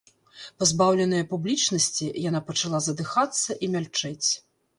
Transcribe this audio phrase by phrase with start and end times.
[0.61, 4.29] Пазбаўленая публічнасці, яна пачала задыхацца і мяльчэць.